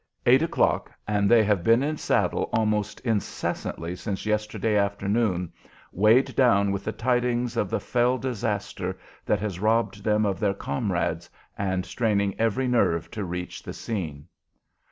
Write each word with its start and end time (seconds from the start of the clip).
Eight 0.25 0.41
o'clock, 0.41 0.91
and 1.07 1.29
they 1.29 1.43
have 1.43 1.63
been 1.63 1.83
in 1.83 1.95
saddle 1.95 2.49
almost 2.51 3.01
incessantly 3.01 3.95
since 3.95 4.25
yesterday 4.25 4.75
afternoon, 4.75 5.53
weighed 5.91 6.35
down 6.35 6.71
with 6.71 6.83
the 6.85 6.91
tidings 6.91 7.55
of 7.55 7.69
the 7.69 7.79
fell 7.79 8.17
disaster 8.17 8.97
that 9.27 9.39
has 9.41 9.59
robbed 9.59 10.03
them 10.03 10.25
of 10.25 10.39
their 10.39 10.55
comrades, 10.55 11.29
and 11.55 11.85
straining 11.85 12.33
every 12.39 12.67
nerve 12.67 13.11
to 13.11 13.23
reach 13.23 13.61
the 13.61 13.73
scene. 13.73 14.25